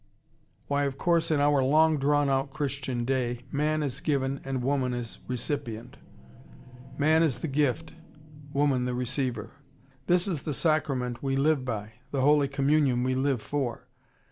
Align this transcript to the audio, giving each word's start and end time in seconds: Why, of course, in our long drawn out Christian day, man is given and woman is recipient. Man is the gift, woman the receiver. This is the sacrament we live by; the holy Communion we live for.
Why, 0.65 0.85
of 0.85 0.97
course, 0.97 1.29
in 1.29 1.39
our 1.39 1.63
long 1.63 1.99
drawn 1.99 2.27
out 2.27 2.49
Christian 2.51 3.05
day, 3.05 3.41
man 3.51 3.83
is 3.83 3.99
given 3.99 4.41
and 4.43 4.63
woman 4.63 4.95
is 4.95 5.19
recipient. 5.27 5.97
Man 6.97 7.21
is 7.21 7.37
the 7.37 7.47
gift, 7.47 7.93
woman 8.51 8.85
the 8.85 8.95
receiver. 8.95 9.51
This 10.07 10.27
is 10.27 10.41
the 10.41 10.55
sacrament 10.55 11.21
we 11.21 11.35
live 11.35 11.63
by; 11.63 11.93
the 12.09 12.21
holy 12.21 12.47
Communion 12.47 13.03
we 13.03 13.13
live 13.13 13.43
for. 13.43 13.87